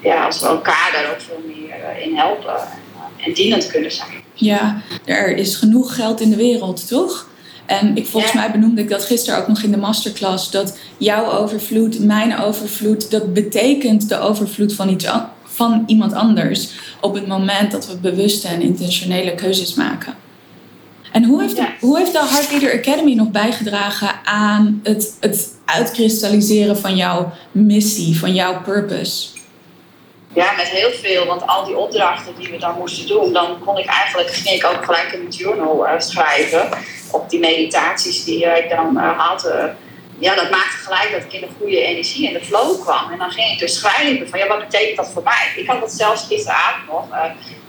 [0.01, 3.93] ja, als we elkaar daar ook veel meer uh, in helpen en, en dienend kunnen
[3.93, 4.25] zijn.
[4.33, 7.27] Ja, er is genoeg geld in de wereld, toch?
[7.67, 10.51] En ik, volgens mij benoemde ik dat gisteren ook nog in de masterclass.
[10.51, 15.07] Dat jouw overvloed, mijn overvloed, dat betekent de overvloed van iets,
[15.57, 20.15] van iemand anders op het moment dat we bewuste en intentionele keuzes maken.
[21.13, 25.55] En hoe heeft, de, hoe heeft de Heart Leader Academy nog bijgedragen aan het, het
[25.65, 29.29] uitkristalliseren van jouw missie, van jouw purpose?
[30.33, 33.79] Ja, met heel veel, want al die opdrachten die we dan moesten doen, dan kon
[33.79, 36.69] ik eigenlijk, ging ik ook gelijk een journal uh, schrijven
[37.11, 39.51] op die meditaties die ik dan uh, had.
[40.19, 43.11] Ja, dat maakte gelijk dat ik in de goede energie en de flow kwam.
[43.13, 45.53] En dan ging ik dus schrijven van, ja, wat betekent dat voor mij?
[45.57, 47.11] Ik had dat zelfs gisteravond nog.
[47.11, 47.25] Uh,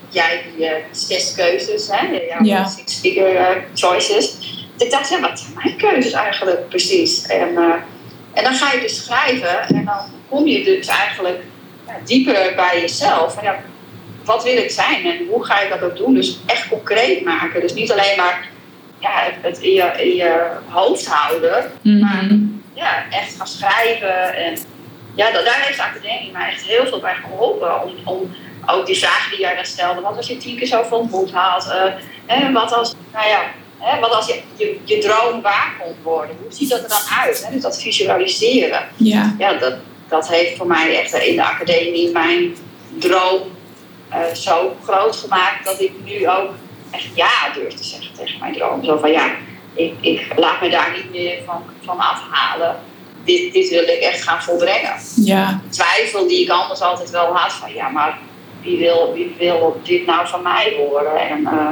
[0.10, 2.08] jij die uh, zes keuzes, hè?
[2.08, 2.68] Ja, ja.
[2.68, 4.40] six figure uh, choices.
[4.76, 7.26] Dus ik dacht, ja, wat zijn mijn keuzes eigenlijk precies?
[7.26, 7.58] En,
[8.34, 11.42] en dan ga je dus schrijven en dan kom je dus eigenlijk
[12.04, 13.34] dieper bij jezelf.
[13.34, 13.64] Van, ja,
[14.24, 16.14] wat wil ik zijn en hoe ga ik dat ook doen?
[16.14, 17.62] Dus echt concreet maken.
[17.62, 18.50] Dus niet alleen maar
[19.00, 21.72] ja, het in je, in je hoofd houden.
[21.82, 22.00] Mhm.
[22.00, 22.28] Maar
[22.74, 24.36] ja, echt gaan schrijven.
[24.36, 24.58] En
[25.16, 27.84] ja, dat, daar heeft de academie mij echt heel veel bij geholpen.
[27.84, 30.02] Om, om ook die vragen die jij daar stelde.
[30.02, 31.66] Wat als je tien keer zoveel mond had?
[31.66, 31.94] Uh,
[32.26, 33.42] hè, wat als, nou ja,
[33.80, 36.36] hè, wat als je, je, je droom waar komt worden?
[36.42, 37.46] Hoe ziet dat er dan uit?
[37.46, 37.54] Hè?
[37.54, 38.88] Dus dat visualiseren.
[38.96, 39.36] Ja.
[39.38, 39.76] Ja, dat,
[40.08, 42.56] dat heeft voor mij echt in de academie mijn
[43.00, 43.42] droom
[44.14, 46.54] uh, zo groot gemaakt dat ik nu ook
[46.92, 48.84] echt ja durf te zeggen tegen mijn droom.
[48.84, 49.32] Zo van ja,
[49.74, 52.80] ik, ik laat me daar niet meer van, van afhalen.
[53.24, 54.94] Dit, dit wil ik echt gaan volbrengen.
[55.16, 55.62] Ja.
[55.70, 58.18] Twijfel die ik anders altijd wel had van ja, maar
[58.62, 61.20] wie wil, wie wil dit nou van mij horen?
[61.30, 61.70] En uh,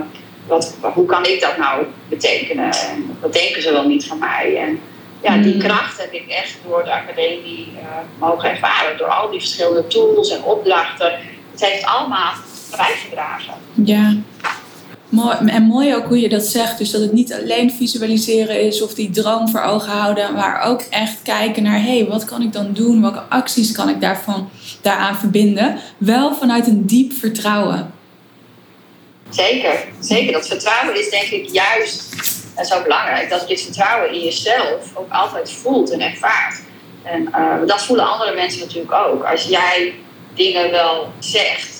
[0.48, 2.72] wat, hoe kan ik dat nou betekenen?
[2.72, 4.58] En wat denken ze wel niet van mij?
[4.58, 4.80] En
[5.22, 5.60] ja, die mm.
[5.60, 7.88] kracht heb ik echt door de academie uh,
[8.20, 8.98] mogen ervaren.
[8.98, 11.12] Door al die verschillende tools en opdrachten.
[11.52, 12.34] Het heeft allemaal
[12.78, 13.54] bijgedragen.
[13.74, 14.14] Ja,
[15.48, 16.78] en mooi ook hoe je dat zegt.
[16.78, 20.82] Dus dat het niet alleen visualiseren is of die droom voor ogen houden, maar ook
[20.82, 23.02] echt kijken naar: hé, hey, wat kan ik dan doen?
[23.02, 24.50] Welke acties kan ik daarvan,
[24.82, 25.80] daaraan verbinden?
[25.98, 27.94] Wel vanuit een diep vertrouwen.
[29.30, 30.34] Zeker, zeker.
[30.34, 32.04] Dat vertrouwen is denk ik juist
[32.56, 33.30] en zo belangrijk.
[33.30, 36.62] Dat je het vertrouwen in jezelf ook altijd voelt en ervaart.
[37.04, 39.24] En uh, dat voelen andere mensen natuurlijk ook.
[39.24, 39.94] Als jij
[40.36, 41.75] dingen wel zegt,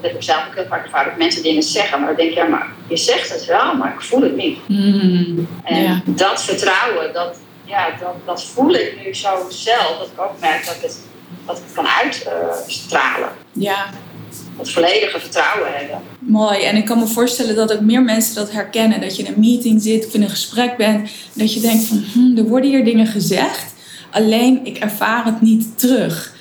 [0.00, 2.30] dat heb ik zelf ook heel vaak ervaren, dat mensen dingen zeggen, maar dan denk
[2.30, 4.58] je, ja, maar je zegt het wel, maar ik voel het niet.
[4.68, 10.20] Mm, en dat vertrouwen, dat, ja, dat, dat voel ik nu zo zelf, dat ik
[10.20, 10.98] ook merk dat ik het,
[11.46, 13.28] dat ik het kan uitstralen.
[13.52, 13.86] ja,
[14.58, 16.00] het volledige vertrouwen hebben.
[16.18, 16.62] Mooi.
[16.62, 19.00] En ik kan me voorstellen dat ook meer mensen dat herkennen.
[19.00, 21.10] Dat je in een meeting zit of in een gesprek bent.
[21.32, 23.74] Dat je denkt van, hm, er worden hier dingen gezegd.
[24.10, 26.34] Alleen ik ervaar het niet terug.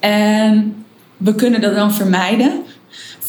[0.00, 0.84] En
[1.16, 2.64] we kunnen dat dan vermijden.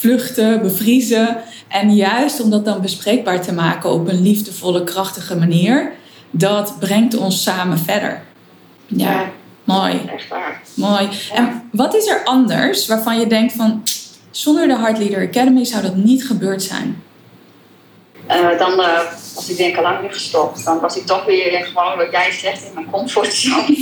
[0.06, 1.38] Vluchten, bevriezen.
[1.68, 5.92] En juist om dat dan bespreekbaar te maken op een liefdevolle, krachtige manier.
[6.32, 8.22] Dat brengt ons samen verder.
[8.86, 9.30] Ja,
[9.64, 10.02] mooi.
[10.16, 10.62] Echt waar.
[10.74, 11.10] Mooi.
[11.34, 13.84] En wat is er anders waarvan je denkt van
[14.32, 17.04] zonder de Heart Leader Academy zou dat niet gebeurd zijn.
[18.30, 19.00] Uh, dan uh,
[19.36, 20.66] was ik denk ik al lang weer gestopt.
[20.66, 23.78] Dan was ik toch weer gewoon wat jij zegt in mijn comfortzone.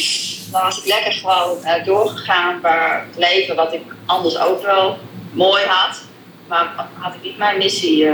[0.52, 4.98] dan was ik lekker gewoon uh, doorgegaan waar het leven wat ik anders ook wel
[5.30, 6.00] mooi had.
[6.46, 8.08] Maar had ik niet mijn missie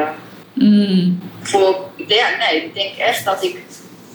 [0.52, 1.30] mm.
[1.42, 1.90] voor.
[2.06, 3.62] Ja, nee, ik denk echt dat ik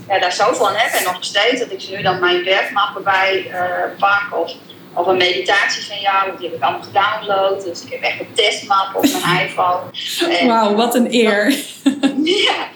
[0.08, 3.04] ja, daar zoveel aan heb en nog steeds dat ik ze nu dan mijn werkmappen
[3.04, 3.52] bij
[3.98, 4.52] pak of
[4.94, 7.64] of een meditatie van jou, die heb ik allemaal gedownload.
[7.64, 10.48] Dus ik heb echt een testmap op mijn iPhone.
[10.48, 11.56] Wauw, wat een eer.
[12.44, 12.68] ja,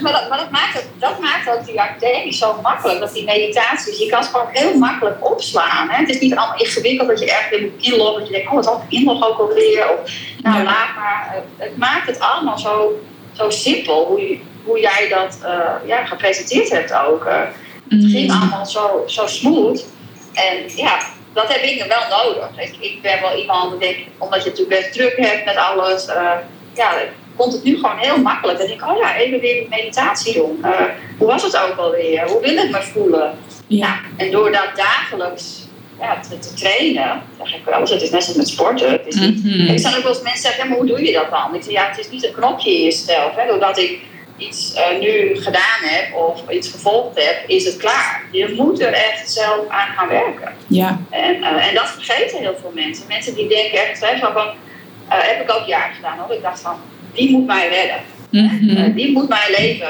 [0.00, 3.00] maar, dat, maar dat, maakt het, dat maakt ook die academie zo makkelijk.
[3.00, 5.88] Dat die meditaties, je kan ze gewoon heel makkelijk opslaan.
[5.90, 5.96] Hè?
[5.96, 8.18] Het is niet allemaal ingewikkeld dat je ergens weer moet inloggen.
[8.18, 9.90] Dat je denkt, oh, wat had ik inlog ook alweer?
[9.90, 10.10] Of,
[10.42, 11.42] nou, laat maar.
[11.56, 13.00] Het maakt het allemaal zo,
[13.32, 17.24] zo simpel, hoe, hoe jij dat uh, ja, gepresenteerd hebt ook.
[17.24, 17.40] Uh,
[17.88, 18.08] Het mm.
[18.08, 19.84] ging allemaal zo, zo smooth.
[20.34, 20.98] En ja,
[21.36, 22.48] dat heb ik wel nodig.
[22.56, 26.32] Ik, ik ben wel iemand, denk, omdat je natuurlijk best druk hebt met alles, uh,
[26.74, 26.92] ja,
[27.36, 28.58] vond het nu gewoon heel makkelijk.
[28.58, 30.58] Dan denk ik, oh ja, even weer een meditatie doen.
[30.64, 30.80] Uh,
[31.18, 32.28] hoe was het ook alweer?
[32.28, 33.38] Hoe wil ik me voelen?
[33.66, 33.98] Ja.
[34.16, 35.66] En door dat dagelijks
[36.00, 38.90] ja, te, te trainen, zeg ik wel, het is net als met sporten.
[38.90, 39.66] Het is niet, mm -hmm.
[39.66, 41.54] Ik ook wel eens mensen zeggen, ja, maar hoe doe je dat dan?
[41.54, 43.34] Ik zeg, ja, het is niet een knopje in jezelf.
[43.34, 44.00] Hè, doordat ik
[44.36, 48.24] iets uh, nu gedaan heb of iets gevolgd heb, is het klaar.
[48.30, 50.54] Je moet er echt zelf aan gaan werken.
[50.66, 51.00] Ja.
[51.10, 53.04] En, uh, en dat vergeten heel veel mensen.
[53.08, 54.52] Mensen die denken echt van, van uh,
[55.08, 56.36] heb ik ook jaren gedaan hoor.
[56.36, 56.76] Ik dacht van,
[57.12, 58.00] die moet mij redden.
[58.30, 58.92] Mm -hmm.
[58.92, 59.88] die moet mijn leven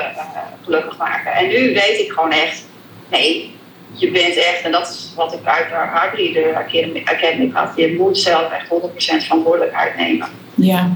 [0.64, 1.32] gelukkig maken.
[1.32, 2.64] En nu weet ik gewoon echt,
[3.10, 3.54] nee,
[3.92, 6.56] je bent echt, en dat is wat ik uit de Leader
[7.04, 10.28] Academy had, je moet zelf echt 100% verantwoordelijkheid nemen.
[10.54, 10.90] Ja,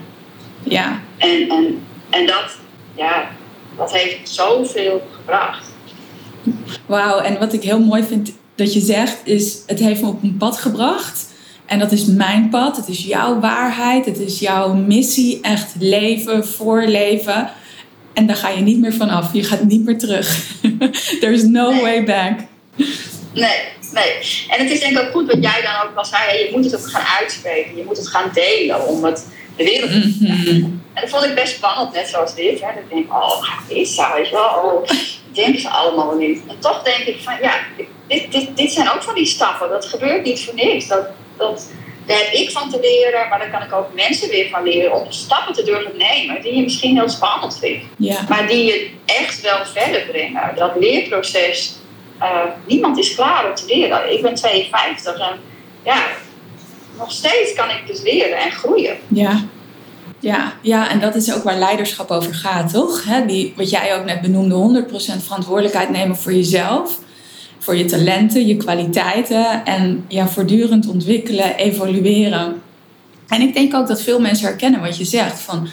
[0.63, 1.01] ja.
[1.19, 2.59] En, en, en dat,
[2.95, 3.29] ja,
[3.77, 5.67] dat heeft zoveel gebracht.
[6.87, 10.23] Wauw, en wat ik heel mooi vind dat je zegt, is het heeft me op
[10.23, 11.29] een pad gebracht.
[11.67, 16.47] En dat is mijn pad, het is jouw waarheid, het is jouw missie, echt leven,
[16.47, 17.51] voorleven.
[18.13, 20.57] En daar ga je niet meer vanaf, je gaat niet meer terug.
[21.21, 21.81] There's no nee.
[21.81, 22.39] way back.
[23.35, 23.59] Nee,
[23.93, 24.13] nee.
[24.49, 26.65] En het is denk ik ook goed wat jij dan ook al zei, je moet
[26.65, 29.27] het ook gaan uitspreken, je moet het gaan delen om het
[29.65, 32.61] de wereld mm En dat vond ik best spannend, net zoals dit.
[32.61, 32.67] Hè.
[32.75, 34.45] Dan denk ik, oh, is dat, weet je wel.
[34.45, 34.89] Oh,
[35.33, 36.41] denken ze allemaal niet.
[36.49, 37.55] En toch denk ik van, ja,
[38.07, 39.69] dit, dit, dit zijn ook van die stappen.
[39.69, 40.87] Dat gebeurt niet voor niks.
[40.87, 41.71] Dat, dat,
[42.07, 44.95] daar heb ik van te leren, maar daar kan ik ook mensen weer van leren
[44.95, 47.85] om stappen te durven nemen die je misschien heel spannend vindt.
[47.97, 48.25] Ja.
[48.29, 50.53] Maar die je echt wel verder brengen.
[50.57, 51.77] Dat leerproces,
[52.21, 54.13] uh, niemand is klaar om te leren.
[54.13, 55.39] Ik ben 52 en
[55.85, 56.07] ja,
[57.01, 58.97] nog steeds kan ik dus leren en groeien.
[59.09, 59.45] Ja.
[60.19, 63.05] Ja, ja, en dat is ook waar leiderschap over gaat, toch?
[63.27, 66.99] Die, wat jij ook net benoemde, 100% verantwoordelijkheid nemen voor jezelf,
[67.59, 72.63] voor je talenten, je kwaliteiten en ja, voortdurend ontwikkelen, evolueren.
[73.29, 75.41] En ik denk ook dat veel mensen herkennen wat je zegt.
[75.41, 75.69] Van,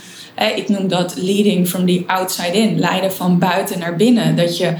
[0.55, 4.35] ik noem dat leading from the outside in, leiden van buiten naar binnen.
[4.35, 4.73] Dat je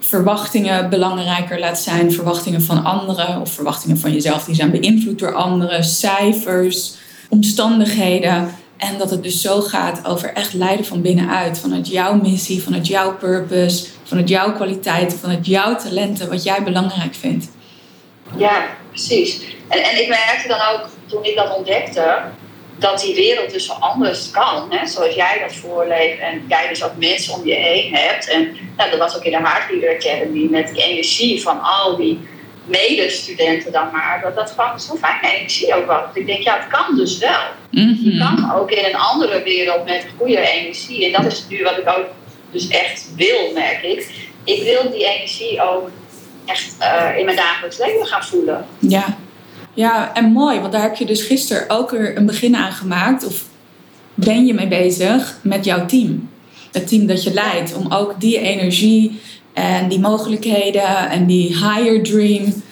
[0.00, 5.34] verwachtingen belangrijker laat zijn, verwachtingen van anderen of verwachtingen van jezelf die zijn beïnvloed door
[5.34, 6.94] anderen, cijfers,
[7.28, 8.54] omstandigheden.
[8.76, 12.86] En dat het dus zo gaat over echt leiden van binnenuit, vanuit jouw missie, vanuit
[12.86, 17.48] jouw purpose, vanuit jouw kwaliteiten, vanuit jouw talenten, wat jij belangrijk vindt.
[18.36, 19.40] Ja, precies.
[19.68, 22.20] En, en ik merkte dan ook toen ik dat ontdekte,
[22.78, 24.66] dat die wereld dus zo anders kan.
[24.70, 24.86] Hè?
[24.86, 28.28] Zoals jij dat voorleeft en jij dus ook mensen om je heen hebt.
[28.28, 31.96] En nou, dat was ook in de Heart Leader Academy met die energie van al
[31.96, 32.18] die
[32.64, 34.20] medestudenten dan maar.
[34.22, 36.00] Dat dat gewoon zo'n fijne energie ook was.
[36.14, 37.40] Ik denk, ja, het kan dus wel.
[37.70, 38.10] Mm -hmm.
[38.10, 41.06] Je kan ook in een andere wereld met goede energie.
[41.06, 42.06] En dat is nu wat ik ook
[42.50, 44.30] dus echt wil, merk ik.
[44.44, 45.90] Ik wil die energie ook
[46.44, 48.66] echt uh, in mijn dagelijks leven gaan voelen.
[48.78, 49.18] Ja.
[49.78, 53.26] Ja, en mooi, want daar heb je dus gisteren ook weer een begin aan gemaakt.
[53.26, 53.44] Of
[54.14, 56.28] ben je mee bezig met jouw team?
[56.72, 57.74] Het team dat je leidt.
[57.74, 59.20] Om ook die energie
[59.52, 62.62] En die mogelijkheden en die higher dream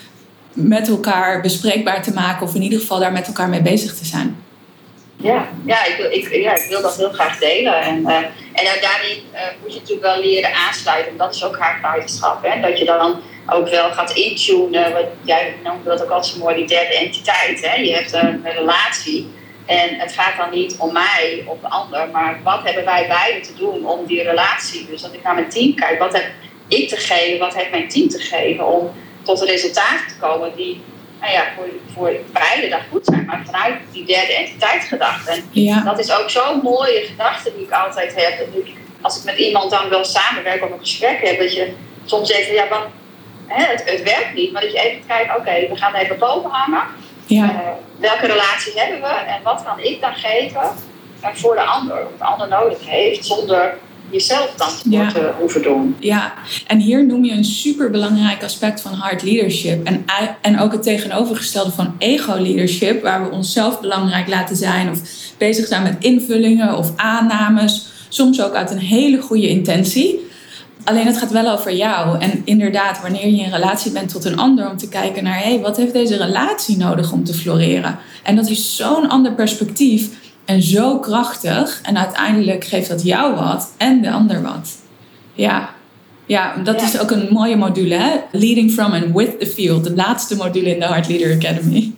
[0.52, 2.46] met elkaar bespreekbaar te maken.
[2.46, 4.36] Of in ieder geval daar met elkaar mee bezig te zijn.
[5.16, 7.80] Ja, ja, ik, wil, ik, ja, ik wil dat heel graag delen.
[7.80, 8.16] En, uh,
[8.52, 11.16] en daarin uh, moet je natuurlijk wel leren aansluiten.
[11.16, 12.44] Dat is ook haar leiderschap.
[12.44, 12.60] Hè?
[12.60, 13.16] Dat je dan
[13.48, 14.92] ook wel gaat intunen.
[14.92, 17.66] Wat, jij noemde dat ook altijd zo mooi, die derde entiteit.
[17.66, 17.74] Hè?
[17.74, 19.35] Je hebt een, relatie.
[19.66, 23.42] En het gaat dan niet om mij of de ander, maar wat hebben wij beiden
[23.42, 24.87] te doen om die relatie.
[24.90, 26.26] Dus dat ik naar mijn team kijk, wat heb
[26.68, 30.52] ik te geven, wat heeft mijn team te geven om tot een resultaat te komen
[30.56, 30.80] die
[31.20, 35.28] nou ja, voor, voor beide dat goed zijn, maar vanuit die derde entiteit gedacht.
[35.28, 35.80] En Ja.
[35.85, 38.46] dat is ook zo'n mooie gedachte die ik altijd heb.
[39.00, 41.72] Als ik met iemand dan wil samenwerken of een gesprek heb, dat je
[42.04, 42.87] soms zegt, ja, wat,
[43.46, 46.50] hè, het, het werkt niet, maar dat je even kijkt, oké, we gaan even boven
[46.50, 46.82] hangen.
[47.26, 47.44] Ja.
[47.50, 47.59] Eh,
[47.98, 50.61] welke relatie hebben we en wat kan ik dan geven
[51.20, 53.74] eh, voor de ander, wat de ander nodig heeft, zonder
[54.11, 55.12] jezelf dan Ja.
[55.12, 55.96] te hoeven doen.
[56.00, 56.32] Ja,
[56.66, 59.87] en hier noem je een superbelangrijk aspect van hard leadership.
[59.87, 60.04] En,
[60.40, 64.98] en ook het tegenovergestelde van ego leadership, waar we onszelf belangrijk laten zijn of
[65.38, 67.87] bezig zijn met invullingen of aannames.
[68.09, 70.25] Soms ook uit een hele goede intentie.
[70.87, 72.20] Alleen het gaat wel over jou.
[72.20, 75.49] En inderdaad, wanneer je in relatie bent tot een ander, om te kijken naar hé,
[75.53, 77.99] hey, wat heeft deze relatie nodig om te floreren?
[78.22, 80.09] En dat is zo'n ander perspectief
[80.44, 81.81] en zo krachtig.
[81.83, 84.70] En uiteindelijk geeft dat jou wat en de ander wat.
[85.35, 85.68] Ja,
[86.27, 86.87] ja dat Ja.
[86.87, 88.11] is ook een mooie module, hè?
[88.33, 89.85] Leading from and with the field.
[89.85, 91.92] De laatste module in de Hard Leader Academy.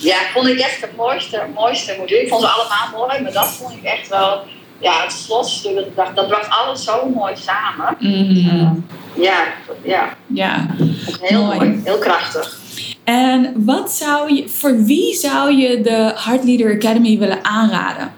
[0.00, 2.22] Ja, vond ik echt het mooiste, mooiste module.
[2.22, 4.42] Ik vond ze allemaal mooi, maar dat vond ik echt wel,
[4.78, 5.74] ja, het slotstuk.
[5.74, 7.96] Dat, ik dacht, dat bracht alles zo mooi samen.
[7.98, 8.48] Mhm.
[8.48, 8.70] Eh,
[9.14, 9.44] ja,
[9.82, 10.66] ja, Ja.
[11.20, 11.58] heel Mooi.
[11.58, 12.58] mooi, heel krachtig.
[13.04, 18.12] En wat zou je, voor wie zou je de Hard Leader Academy willen aanraden?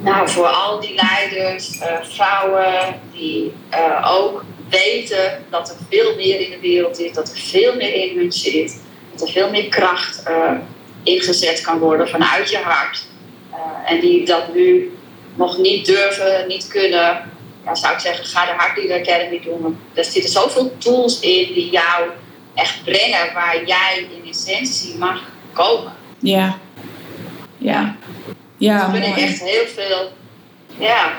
[0.00, 6.40] Nou, voor al die leiders, eh, vrouwen die eh, ook weten dat er veel meer
[6.40, 8.80] in de wereld is, dat er veel meer in hun zit,
[9.12, 10.22] dat er veel meer kracht
[11.02, 13.07] ingezet kan worden vanuit je hart.
[13.58, 14.92] Eh, en die dat nu
[15.34, 17.30] nog niet durven, niet kunnen,
[17.64, 19.78] ja, zou ik zeggen, ga de Hard Leader Academy doen.
[19.94, 22.04] Er zitten zoveel tools in die jou
[22.54, 25.92] echt brengen waar jij in essentie mag komen.
[26.18, 26.58] Ja.
[27.58, 27.96] Ja.
[28.56, 29.12] Ja, Er mooi.
[29.12, 30.12] echt heel veel
[30.78, 31.12] ja,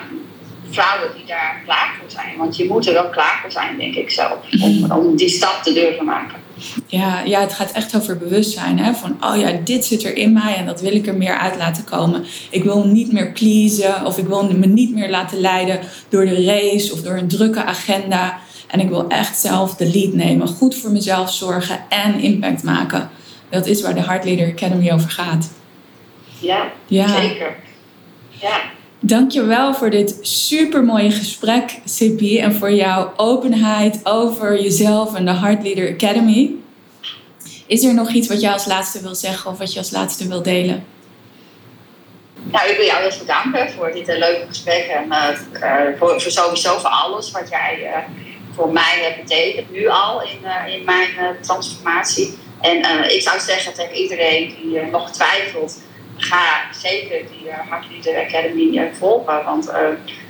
[0.69, 2.37] vrouwen die daar klaar voor zijn.
[2.37, 4.37] Want je moet er wel klaar voor zijn, denk ik zelf.
[4.61, 6.38] Om, om die stap te durven maken.
[6.87, 8.79] Ja, ja, het gaat echt over bewustzijn.
[8.79, 8.93] Hè?
[8.93, 11.57] Van, oh ja, dit zit er in mij en dat wil ik er meer uit
[11.57, 12.25] laten komen.
[12.49, 16.45] Ik wil niet meer pleasen of ik wil me niet meer laten leiden door de
[16.45, 18.39] race of door een drukke agenda.
[18.67, 23.09] En ik wil echt zelf de lead nemen, goed voor mezelf zorgen en impact maken.
[23.49, 25.51] Dat is waar de Heart Leader Academy over gaat.
[26.39, 27.55] Ja, Ja, zeker.
[28.29, 28.61] Ja,
[28.99, 32.39] dankjewel voor dit supermooie gesprek, Sippy.
[32.39, 36.51] En voor jouw openheid over jezelf en de Heart Leader Academy.
[37.67, 40.27] Is er nog iets wat jij als laatste wil zeggen of wat je als laatste
[40.27, 40.83] wil delen?
[42.51, 44.85] nou, ik wil jou heel bedanken voor dit eh, leuke gesprek.
[44.85, 45.29] En eh,
[45.61, 48.03] eh, voor, voor sowieso voor alles wat jij
[48.55, 49.71] voor mij hebt betekend.
[49.71, 52.37] Nu al in, in mijn transformatie.
[52.61, 55.81] En ik zou zeggen tegen iedereen die nog twijfelt.
[56.19, 57.47] Ga zeker die
[58.13, 59.43] uh, Academy uh, volgen.
[59.43, 59.75] Want uh,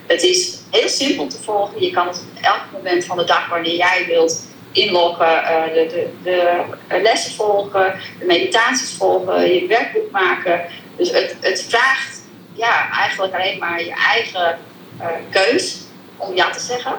[0.07, 1.81] het is heel simpel te volgen.
[1.81, 6.63] Je kan het op elk moment van de dag wanneer jij wilt inloggen, de, de,
[6.87, 10.61] de, lessen volgen, de meditaties volgen, je werkboek maken.
[10.97, 12.21] Dus het, het vraagt
[12.53, 14.57] ja, eigenlijk alleen maar je eigen
[14.99, 15.77] uh, keus
[16.17, 16.93] om ja te zeggen.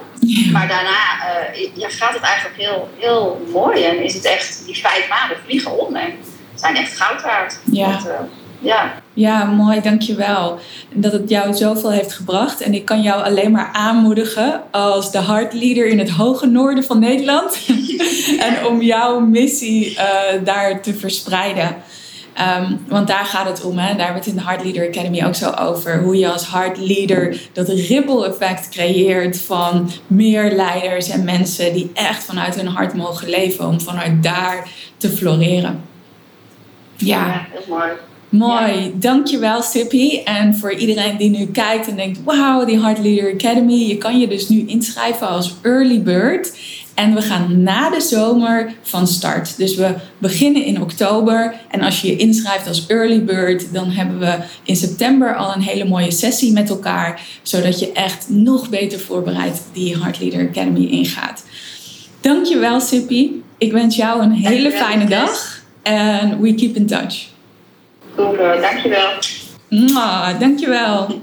[0.52, 0.98] Maar daarna
[1.52, 5.36] uh, ja, gaat het eigenlijk heel, heel mooi en is het echt die vijf maanden
[5.44, 6.18] vliegen om en
[6.54, 7.58] zijn echt goud waard.
[7.64, 7.92] Ja.
[7.92, 8.20] Dat, uh,
[8.60, 8.92] ja.
[9.14, 10.58] ja, mooi, dankjewel.
[10.92, 12.60] Dat het jou zoveel heeft gebracht.
[12.60, 16.84] En ik kan jou alleen maar aanmoedigen als de hard leader in het hoge noorden
[16.84, 17.58] van Nederland.
[18.46, 20.00] en om jouw missie uh,
[20.44, 21.76] daar te verspreiden.
[22.58, 23.78] Um, want daar gaat het om.
[23.78, 23.86] Hè?
[23.86, 26.02] Daar hebben we het in de Hard Leader Academy ook zo over.
[26.02, 31.90] Hoe je als hard leader dat ripple effect creëert van meer leiders en mensen die
[31.94, 33.66] echt vanuit hun hart mogen leven.
[33.66, 35.82] Om vanuit daar te floreren.
[36.96, 37.90] Ja, ja heel mooi.
[38.30, 38.90] Mooi, ja.
[38.94, 40.20] dankjewel Sippy.
[40.24, 43.74] En voor iedereen die nu kijkt en denkt, wauw, die Hard Leader Academy.
[43.74, 46.52] Je kan je dus nu inschrijven als early bird.
[46.94, 49.56] En we gaan na de zomer van start.
[49.56, 51.54] Dus we beginnen in oktober.
[51.68, 55.62] En als je je inschrijft als early bird, dan hebben we in september al een
[55.62, 57.20] hele mooie sessie met elkaar.
[57.42, 61.44] Zodat je echt nog beter voorbereid die Hard Leader Academy ingaat.
[62.20, 63.30] Dankjewel Sippy.
[63.58, 65.62] Ik wens jou een hele dankjewel, fijne dag.
[65.82, 67.29] En we keep in touch.
[68.20, 69.10] Super, dankjewel.
[69.68, 71.22] Mwah, dankjewel.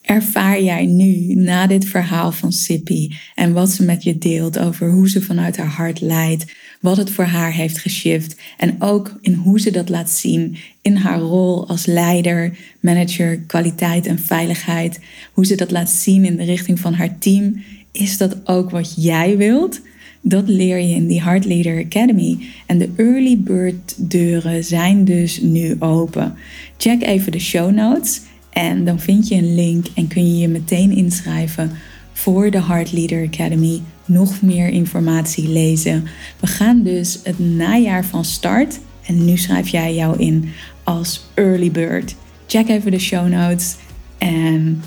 [0.00, 4.90] ervaar jij nu na dit verhaal van Sippy en wat ze met je deelt over
[4.90, 6.44] hoe ze vanuit haar hart leidt,
[6.80, 10.96] wat het voor haar heeft geshift en ook in hoe ze dat laat zien in
[10.96, 15.00] haar rol als leider, manager, kwaliteit en veiligheid,
[15.32, 19.04] hoe ze dat laat zien in de richting van haar team, is dat ook wat
[19.04, 19.80] jij wilt?
[20.28, 22.38] Dat leer je in die Heart Leader Academy.
[22.66, 26.34] En de early bird deuren zijn dus nu open.
[26.76, 28.20] Check even de show notes
[28.50, 31.70] en dan vind je een link en kun je je meteen inschrijven
[32.12, 33.80] voor de Heart Leader Academy.
[34.04, 36.04] Nog meer informatie lezen.
[36.40, 38.78] We gaan dus het najaar van start.
[39.06, 40.48] En nu schrijf jij jou in
[40.84, 42.14] als early bird.
[42.46, 43.76] Check even de show notes.
[44.18, 44.82] En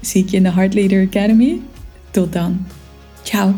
[0.00, 1.60] zie ik je in de Heart Leader Academy.
[2.10, 2.66] Tot dan.
[3.22, 3.54] Ciao.